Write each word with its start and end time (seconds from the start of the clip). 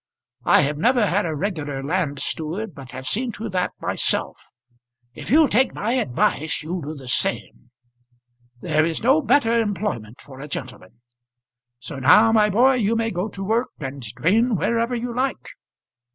I 0.45 0.61
have 0.61 0.79
never 0.79 1.05
had 1.05 1.27
a 1.27 1.35
regular 1.35 1.83
land 1.83 2.17
steward, 2.19 2.73
but 2.73 2.89
have 2.89 3.05
seen 3.05 3.31
to 3.33 3.49
that 3.49 3.69
myself. 3.79 4.47
If 5.13 5.29
you'll 5.29 5.47
take 5.47 5.75
my 5.75 5.91
advice 5.91 6.63
you'll 6.63 6.81
do 6.81 6.95
the 6.95 7.07
same. 7.07 7.69
There 8.61 8.83
is 8.83 9.03
no 9.03 9.21
better 9.21 9.61
employment 9.61 10.19
for 10.19 10.39
a 10.39 10.47
gentleman. 10.47 11.01
So 11.77 11.99
now, 11.99 12.31
my 12.31 12.49
boy, 12.49 12.77
you 12.77 12.95
may 12.95 13.11
go 13.11 13.27
to 13.27 13.43
work 13.43 13.67
and 13.79 14.01
drain 14.15 14.55
wherever 14.55 14.95
you 14.95 15.15
like. 15.15 15.49